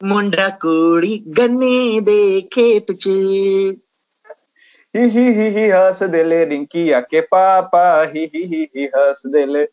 मुंडा 0.00 0.48
कुड़ी 0.62 1.18
गन्ने 1.38 2.00
दे 2.00 2.40
खेत 2.52 2.86
च। 3.00 3.08
ही 4.94 5.02
ही 5.10 5.24
ही 5.34 5.48
ही 5.54 5.68
हंस 5.70 6.02
देले 6.10 6.44
रिंकिया 6.50 7.00
के 7.10 7.20
पापा 7.34 7.84
ही 8.12 8.24
ही 8.34 8.44
ही 8.52 8.62
ही 8.76 8.84
हंस 8.96 9.22
देले 9.34 9.64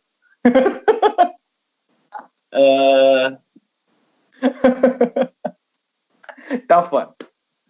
टफ 6.72 6.90
वन 6.94 7.14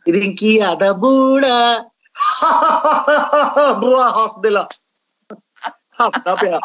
रिंकिया 0.05 0.74
द 0.81 0.91
बूढ़ा 1.00 1.60
बुआ 3.81 4.08
हंस 4.20 4.36
देला 4.43 4.67
हंसता 6.01 6.36
पे 6.43 6.60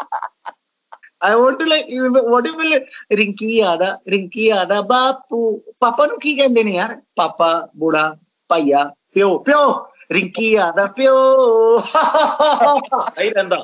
I 1.19 1.35
want 1.35 1.59
to 1.59 1.65
like 1.65 1.85
what 2.31 2.45
if 2.45 2.55
will 2.55 2.79
Rinki 3.11 3.57
Yada 3.57 3.99
Rinki 4.07 4.49
Yada 4.49 4.83
बापू 4.89 5.39
पापा 5.81 6.05
नु 6.05 6.17
की 6.21 6.33
कहंदे 6.39 6.63
ने 6.63 6.73
यार 6.75 6.93
पापा 7.17 7.49
बूढ़ा 7.75 8.03
भैया 8.49 8.83
प्यो 9.13 9.37
प्यो 9.47 9.61
रिंकी 10.11 10.55
आदा 10.55 10.85
प्यो 10.99 11.15
नहीं 13.19 13.31
रहंदा 13.31 13.63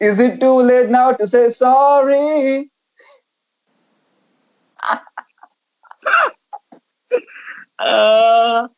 Is 0.00 0.18
it 0.20 0.40
too 0.40 0.62
late 0.62 0.90
now 0.90 1.12
to 1.12 1.26
say 1.26 1.48
sorry? 1.48 2.70
Ah. 7.78 8.68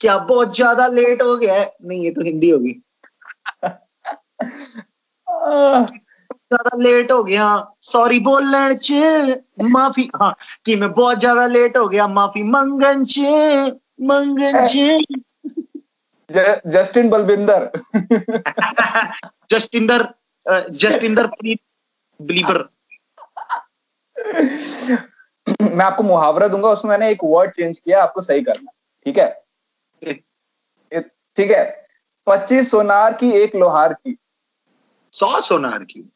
क्या 0.00 0.16
बहुत 0.18 0.54
ज़्यादा 0.56 0.86
लेट 0.86 1.22
हो 1.22 1.36
गया 1.36 1.54
है? 1.54 1.66
नहीं 1.82 2.04
ये 2.04 2.10
तो 2.10 2.24
हिंदी 2.24 2.50
होगी। 2.50 2.74
ah. 5.28 5.86
ज़्यादा 6.52 6.82
लेट 6.82 7.12
हो 7.12 7.24
गया। 7.24 7.72
सॉरी 7.80 8.20
बोलन 8.20 8.74
च। 8.74 8.92
माफ़ी 9.62 10.10
हाँ 10.16 10.36
कि 10.66 10.76
मैं 10.76 10.92
बहुत 10.92 11.18
ज़्यादा 11.18 11.46
लेट 11.46 11.76
हो 11.76 11.88
गया। 11.88 12.06
माफ़ी 12.08 12.42
मंगन 12.42 13.04
च 13.04 13.18
मंगन 14.02 14.64
च। 14.64 15.04
जस्टिन 16.66 17.10
बलविंदर 17.10 17.70
जस्टिंदर 19.50 20.08
जस्टिंदर 20.70 21.26
प्रीत 21.26 21.60
मैं 25.62 25.84
आपको 25.84 26.02
मुहावरा 26.02 26.48
दूँगा 26.48 26.68
उसमें 26.68 26.90
मैंने 26.90 27.10
एक 27.10 27.18
वर्ड 27.24 27.50
चेंज 27.50 27.78
किया 27.78 28.02
आपको 28.02 28.20
सही 28.20 28.42
करना। 28.42 28.70
ठीक 29.06 29.18
है? 29.18 29.28
ठीक 31.36 31.50
है? 31.50 31.64
पच्चीस 32.26 32.70
सोनार 32.70 33.12
की 33.12 33.30
एक 33.30 33.56
लोहार 33.56 33.92
की। 33.92 34.16
सौ 35.12 35.40
सोनार 35.40 35.84
की। 35.84 36.10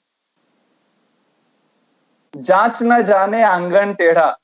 जाँच 2.36 2.82
न 2.82 3.02
जाने 3.02 3.42
आँगन 3.42 3.94
टेढ़ा। 3.94 4.36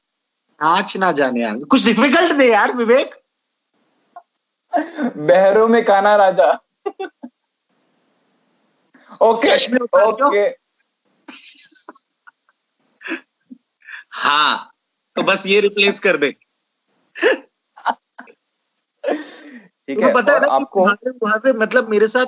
आँच 0.62 0.96
ना 0.96 1.12
जाने 1.12 1.44
आँगन। 1.44 1.66
कुछ 1.66 1.84
डिफ़िकल्ट 1.84 2.32
दे 2.32 2.50
यार 2.52 2.72
विवेक। 2.72 3.14
बहरों 5.16 5.68
में 5.68 5.84
काना 5.84 6.16
राजा। 6.16 6.52
ओके। 9.22 9.76
ओके। 10.06 10.46
हाँ 14.12 14.70
तो 15.16 15.22
बस 15.22 15.46
ये 15.46 15.60
रिप्लेस 15.60 16.00
कर 16.00 16.16
दे। 16.16 16.30
ठीक 19.88 20.00
है 20.00 20.12
पता 20.14 20.32
है 20.32 20.48
आपको 20.50 20.84
वहाँ 21.22 21.38
पे 21.38 21.52
मतलब 21.52 21.88
मेरे 21.88 22.08
साथ 22.08 22.26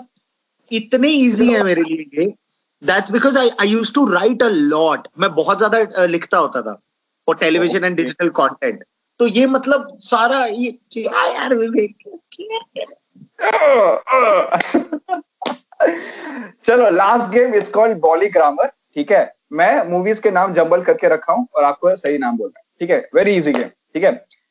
इतने 0.73 1.09
इजी 1.09 1.53
है 1.53 1.63
मेरे 1.63 1.83
लिए 1.83 2.35
that's 2.83 3.13
because 3.13 3.39
I 3.39 3.49
I 3.61 3.69
used 3.69 3.95
to 3.95 4.05
write 4.13 4.43
a 4.43 4.49
lot 4.49 5.09
मैं 5.19 5.33
बहुत 5.35 5.59
ज़्यादा 5.59 6.05
लिखता 6.07 6.39
होता 6.39 6.63
था 6.63 6.73
for 7.29 7.37
television 7.37 7.85
and 7.85 7.97
digital 7.97 8.29
content 8.41 8.85
तो 9.21 9.27
ये 9.27 9.47
मतलब 9.47 9.97
सारा 10.03 10.45
ये 10.47 10.79
यार 10.97 11.55
विवेक 11.55 11.95
चलो 16.67 16.91
last 16.91 17.31
game 17.33 17.55
it's 17.55 17.71
called 17.71 17.99
bolly 18.01 18.29
grammar 18.29 18.67
ठीक 18.67 19.11
है? 19.13 19.35
मैं 19.53 19.89
मूवीज़ 19.91 20.21
के 20.23 20.31
नाम 20.31 20.53
जंबल 20.53 20.83
करके 20.83 21.09
रखा 21.09 21.33
हूँ 21.33 21.47
और 21.57 21.65
आपको 21.65 21.95
सही 21.97 22.19
नाम 22.19 22.37
बोलना 22.37 22.59
है। 22.59 22.65
ठीक 22.81 22.91
है? 22.91 23.09
वेरी 23.15 23.35
इजी 23.37 23.53
गेम 23.53 23.69
ठीक 23.69 24.05
है? 24.05 24.11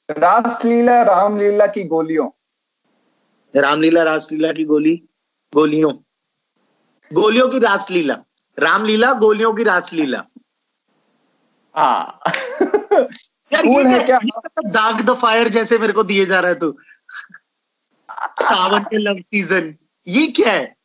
रासलीला 0.10 1.02
रामलीला 1.04 1.68
की 1.68 1.84
गोलियों। 1.84 2.30
रामलीला 3.54 4.04
रासलीला 4.04 4.52
की 4.52 4.64
गोली 4.66 4.96
गोलियों। 5.54 5.92
गोलियों 7.14 7.50
की 7.50 7.60
रासलीला 7.60 8.16
रामलीला 8.60 9.14
गोलियों 9.14 9.54
की 9.54 9.64
रासलीला 9.64 10.24
हाँ। 11.76 12.20
यार 13.54 13.66
ये 13.66 13.84
है 13.84 14.00
क्या? 14.06 14.20
दाग 14.66 15.02
द 15.02 15.14
फायर 15.14 15.48
जैसे 15.48 15.78
मेरे 15.78 15.94
को 15.94 16.04
दिए 16.04 16.26
जा 16.26 16.40
रहा 16.40 16.52
है 16.52 16.60
तू। 16.60 16.78
सावन 18.40 18.84
के 18.84 18.98
लव 18.98 19.20
सीज़न 19.20 19.76
ये 20.08 20.28
क्या 20.28 20.52
है? 20.52 20.76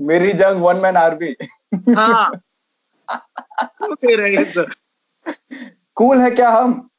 Meri 0.00 0.32
Jung 0.32 0.62
one 0.62 0.76
man 0.76 0.96
army. 0.96 1.34
हाँ। 1.94 2.30
कूल 5.94 6.18
है 6.18 6.30
क्या 6.30 6.50
हम? 6.50 6.90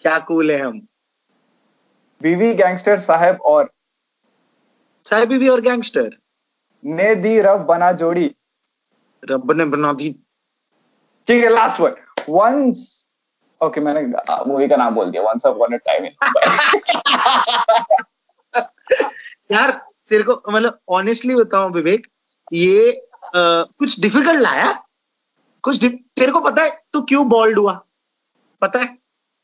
क्या 0.00 0.18
कूल 0.18 0.50
है 0.50 0.58
हम? 0.58 0.80
बीवी 2.22 2.54
गैंगस्टर 2.54 2.98
साहब 2.98 3.40
और 3.40 3.70
साहबी 5.04 5.26
बीवी 5.26 5.48
और 5.48 5.60
गैंगस्टर? 5.60 6.10
ने 6.84 7.14
दी 7.14 7.38
रब 7.40 7.64
बना 7.66 7.90
जोड़ी। 7.92 8.34
रब 9.22 9.52
ने 9.52 9.64
बना 9.64 9.92
दी। 9.92 10.10
ठीक 11.26 11.44
है 11.44 11.50
लास्ट 11.50 11.80
वर्ड 11.80 11.94
वंस 12.28 12.84
ओके 13.60 13.80
मैंने 13.80 14.00
मूवी 14.48 14.68
का 14.68 14.76
नाम 14.76 14.94
बोल 14.94 15.10
दिया। 15.10 15.22
वंस 15.22 15.46
अपॉन 15.46 15.74
अ 15.74 15.78
टाइम 15.88 16.04
यार 19.52 19.70
तेरे 20.10 20.22
को 20.22 20.40
मतलब 20.50 20.78
ऑनेस्टली 20.88 21.34
बताऊँ 21.34 21.72
विवेक 21.72 22.06
ये 22.52 22.90
अ, 22.90 23.32
कुछ 23.34 24.00
डिफ़िकल्ट 24.00 24.40
लाया? 24.40 24.72
कुछ 25.64 25.84
तेरे 25.84 26.32
को 26.32 26.40
पता 26.40 26.62
है 26.62 26.70
तू 26.92 27.00
क्यों 27.02 27.28
बॉल्ड 27.28 27.58
हुआ? 27.58 27.72
पता 28.62 28.78
है? 28.78 28.86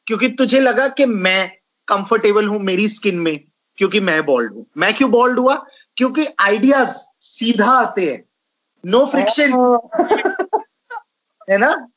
क्योंकि 0.07 0.29
तुझे 0.29 0.61
लगा 0.61 0.89
कि 0.89 1.07
मैं 1.07 1.49
कंफर्टेबल 1.89 2.49
हूँ 2.49 2.59
मेरी 2.61 2.89
स्किन 2.89 3.19
में 3.21 3.39
क्योंकि 3.79 4.01
मैं 4.01 4.25
बॉल्ड 4.27 4.53
हूँ। 4.53 4.67
मैं 4.77 4.93
क्यों 4.95 5.11
बॉल्ड 5.11 5.39
हुआ? 5.39 5.55
क्योंकि 5.97 6.27
आइडियाज़ 6.41 6.97
सीधा 7.21 7.71
आते 7.71 8.11
हैं। 8.11 8.25
नो 8.85 9.05
फ्रिक्शन 9.07 9.53
है 11.51 11.59
ना? 11.59 11.89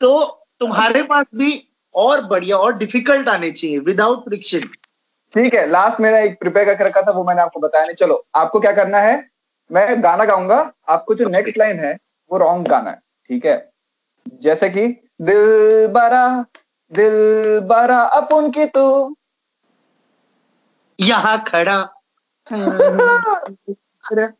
तो 0.00 0.46
तुम्हारे 0.60 1.02
पास 1.02 1.26
भी 1.34 1.68
और 1.94 2.24
बढ़िया 2.26 2.56
और 2.56 2.76
डिफ़िकल्ट 2.78 3.28
आने 3.28 3.50
चाहिए 3.50 3.78
विदाउट 3.78 4.24
फ्रिक्शन 4.24 4.60
ठीक 5.32 5.54
है 5.54 5.66
लास्ट 5.70 6.00
मेरा 6.00 6.18
एक 6.18 6.38
प्रिपेयर 6.40 6.66
करके 6.66 6.84
रखा 6.84 7.02
था 7.02 7.10
वो 7.10 7.24
मैंने 7.24 7.42
आपको 7.42 7.60
बताया 7.60 7.84
नहीं। 7.84 7.94
चलो 7.94 8.26
आपको 8.34 8.60
क्या 8.60 8.72
करना 8.72 8.98
है? 8.98 9.30
मैं 9.72 10.02
गाना 10.04 10.24
गाऊँगा 10.24 10.72
आपको 10.88 11.14
जो 11.14 11.28
नेक्स्ट 11.28 11.58
लाइन 11.58 11.80
है 11.80 11.98
वो 12.32 12.38
रॉन्ग 12.38 12.68
गाना 12.68 12.90
है 12.90 12.96
ठीक 13.28 13.46
है? 13.46 13.72
जैसे 14.34 14.70
कि 14.70 14.86
दिल 15.22 15.86
बरा 15.88 16.46
दिल 16.92 17.60
बरा 17.60 18.00
अपन 18.00 18.50
की 18.50 18.66
तू। 18.66 19.16
यहाँ 21.00 21.44
खड़ा। 21.44 22.01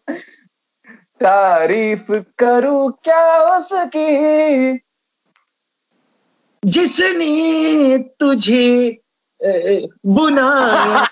तारीफ़ 1.23 2.13
करूँ 2.39 2.93
क्या 3.05 3.57
उसकी? 3.59 4.81
जिसने 6.65 7.99
तुझे 7.99 8.99
बुनाया। 10.07 11.07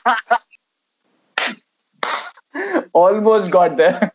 ऑलमोस्ट 2.94 3.48
गॉट 3.48 3.70
देयर 3.70 4.08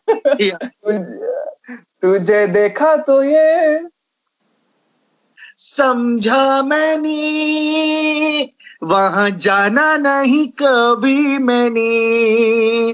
तुझे, 0.66 1.76
तुझे 1.76 2.46
देखा 2.46 2.96
तो 2.96 3.22
ये। 3.22 3.80
समझा 5.58 6.62
मैंने 6.62 7.16
वहाँ 8.82 9.30
जाना 9.30 9.96
नहीं 9.96 10.48
कभी 10.48 11.38
मैंने। 11.38 12.92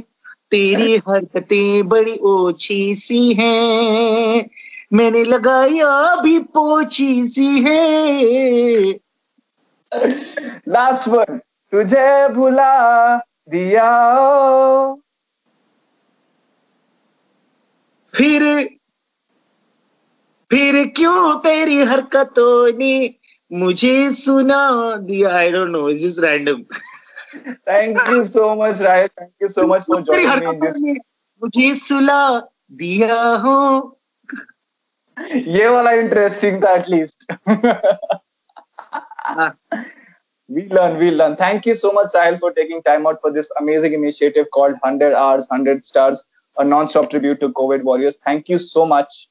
तेरी 0.51 0.97
हरकतें 0.97 1.89
बड़ी 1.89 2.19
ओछी 2.19 2.95
सी 2.95 3.33
हैं। 3.33 4.51
मैंने 4.93 5.25
लगाई 5.25 5.79
अभी 5.81 6.39
पोची 6.39 7.27
सी 7.27 7.61
है। 7.61 8.91
लास्ट 10.69 11.09
वन 11.09 11.39
तुझे 11.73 12.29
भुला 12.29 13.17
दिया 13.49 13.91
फिर 18.15 18.69
फिर 20.51 20.87
क्यों 20.97 21.39
तेरी 21.39 21.83
हरकतों 21.83 22.79
ने 22.79 23.15
मुझे 23.53 24.11
सुना 24.11 24.61
दी 25.07 25.23
I 25.39 25.51
don't 25.53 25.71
know 25.71 25.89
it's 25.89 26.03
just 26.03 26.21
random 26.25 26.63
thank 27.69 28.09
you 28.09 28.25
so 28.27 28.55
much 28.63 28.81
Rai 28.83 29.07
thank 29.09 29.31
you 29.43 29.49
so 29.49 29.67
much 29.67 29.83
for 29.89 30.01
joining 30.03 30.49
me 30.49 30.57
this 30.61 30.83
मुझे 30.83 31.75
सुला 31.75 32.23
दिया 32.83 33.23
हो। 33.45 33.59
ये 35.47 35.67
वाला 35.69 35.91
इंटरेस्टिंग 35.93 36.63
था 36.65 36.71
at least 36.75 37.33
we 40.51 40.63
learn 40.73 40.97
we 40.99 41.11
learn 41.11 41.35
thank 41.41 41.67
you 41.67 41.75
so 41.75 41.93
much 41.97 42.13
Sahil 42.13 42.37
for 42.43 42.53
taking 42.53 42.81
time 42.85 43.07
out 43.09 43.19
for 43.23 43.33
this 43.33 43.51
amazing 43.61 43.95
initiative 43.95 44.47
called 44.53 44.77
100 44.87 45.13
hours 45.15 45.49
100 45.53 45.81
stars 45.85 46.25
a 46.57 46.63
non 46.65 46.87
stop 46.87 47.09
tribute 47.11 47.41
to 47.41 47.49
covid 47.61 47.85
warriors 47.85 48.17
thank 48.29 48.51
you 48.51 48.59
so 48.59 48.85
much 48.95 49.29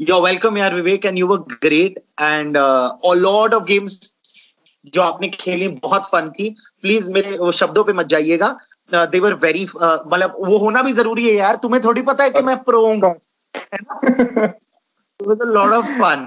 You're 0.00 0.22
welcome, 0.24 0.58
यार 0.58 0.74
Vivek 0.74 1.06
and 1.06 1.18
you 1.18 1.26
were 1.26 1.38
great 1.64 1.98
and 2.20 2.56
a 2.56 3.14
lot 3.14 3.58
of 3.58 3.66
games 3.66 3.98
जो 4.94 5.02
आपने 5.02 5.28
खेली 5.28 5.68
बहुत 5.82 6.02
fun 6.02 6.30
थी 6.30 6.54
please 6.82 7.12
मेरे 7.12 7.36
वो 7.38 7.52
शब्दों 7.52 7.84
पे 7.84 7.92
मत 7.92 8.06
जाइएगा 8.06 8.56
दे 8.92 9.20
वर 9.20 9.34
मतलब 9.34 10.36
वो 10.44 10.58
होना 10.58 10.82
भी 10.82 10.92
ज़रूरी 10.92 11.26
है 11.28 11.34
यार 11.34 11.56
तुम्हें 11.56 11.82
थोड़ी 11.84 12.02
पता 12.02 12.24
है 12.24 12.30
कि 12.30 12.42
मैं 12.42 12.56
प्रो 12.64 12.86
हूँ 12.86 13.14
It 15.20 15.26
was 15.28 15.38
a 15.40 15.46
lot 15.50 15.72
of 15.72 15.86
fun 15.98 16.24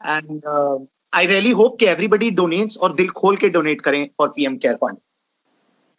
and 0.00 0.44
uh, 0.44 0.78
I 1.12 1.22
really 1.26 1.52
hope 1.60 1.78
कि 1.78 1.86
everybody 1.86 2.30
donates 2.40 2.76
और 2.78 2.92
दिल 2.92 3.08
खोल 3.20 3.36
के 3.36 3.48
donate 3.50 3.80
करें 3.80 4.10
for 4.20 4.28
PM 4.34 4.58
Care 4.64 4.76
Fund. 4.76 5.00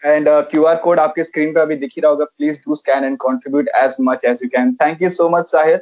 and 0.03 0.27
uh, 0.27 0.43
qr 0.51 0.75
code 0.83 0.99
आपके 0.99 1.23
स्क्रीन 1.23 1.53
पे 1.53 1.59
अभी 1.59 1.75
दिख 1.75 1.91
ही 1.95 2.01
रहा 2.01 2.11
होगा 2.11 2.25
please 2.37 2.59
do 2.59 2.75
scan 2.75 3.07
and 3.07 3.19
contribute 3.23 3.67
as 3.81 3.97
much 4.09 4.23
as 4.31 4.43
you 4.43 4.49
can 4.55 4.75
thank 4.75 5.01
you 5.05 5.09
so 5.17 5.29
much 5.29 5.51
sahil 5.55 5.79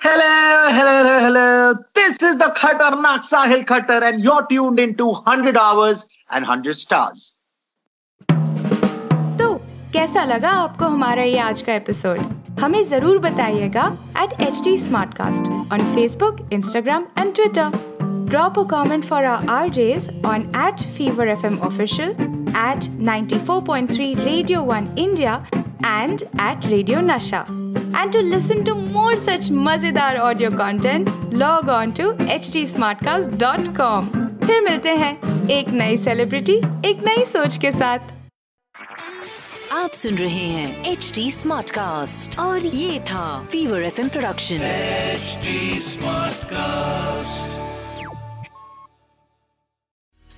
Hello, 0.00 0.32
hello, 0.76 0.94
hello, 0.98 1.18
hello. 1.20 1.74
This 1.94 2.22
is 2.22 2.36
the 2.38 2.50
Khatarnak 2.60 3.22
Sahil 3.28 3.64
Khatar 3.64 4.02
and 4.02 4.22
you're 4.22 4.46
tuned 4.46 4.80
into 4.80 5.06
100 5.06 5.56
hours 5.56 6.08
and 6.30 6.44
100 6.46 6.74
stars. 6.74 7.36
तो 9.38 9.54
कैसा 9.92 10.24
लगा 10.24 10.50
आपको 10.64 10.86
हमारा 10.96 11.22
ये 11.22 11.38
आज 11.38 11.62
का 11.62 11.74
episode 11.74 12.18
हमें 12.60 12.82
जरूर 12.88 13.18
बताइएगा 13.28 13.86
at 14.22 14.40
H 14.48 14.60
T 14.64 14.76
smartcast 15.14 15.50
on 15.72 15.94
Facebook 15.94 16.48
Instagram 16.52 17.06
and 17.18 17.34
Twitter 17.34 17.80
Drop 18.32 18.56
a 18.56 18.64
comment 18.64 19.04
for 19.04 19.26
our 19.26 19.42
RJs 19.42 20.24
on 20.24 20.48
at 20.54 20.82
Fever 20.94 21.26
FM 21.26 21.62
Official, 21.66 22.14
at 22.56 22.88
94.3 23.10 24.24
Radio 24.24 24.62
1 24.62 24.92
India, 24.96 25.46
and 25.84 26.22
at 26.38 26.64
Radio 26.64 27.02
Nasha. 27.02 27.44
And 27.93 28.11
to 28.13 28.21
listen 28.21 28.63
to 28.65 28.75
more 28.75 29.15
such 29.17 29.49
मज़ेदार 29.51 30.17
audio 30.17 30.49
content, 30.51 31.09
log 31.33 31.69
on 31.69 31.91
to 31.93 32.11
htsmartcast.com. 32.27 34.09
फिर 34.45 34.61
मिलते 34.61 34.89
हैं 34.95 35.13
एक 35.51 35.69
नई 35.73 35.97
celebrity 35.97 36.55
एक 36.89 37.03
नई 37.05 37.25
सोच 37.25 37.57
के 37.57 37.71
साथ 37.71 38.15
आप 39.73 39.91
सुन 39.93 40.15
रहे 40.15 40.45
हैं 40.47 40.91
एच 40.91 41.11
डी 41.15 41.29
स्मार्ट 41.31 41.69
कास्ट 41.69 42.39
और 42.39 42.65
ये 42.65 42.99
था 43.11 43.25
fever 43.51 43.83
F 43.83 44.01
production 44.09 44.59
HD 45.17 45.55
Smartcast. 45.91 47.66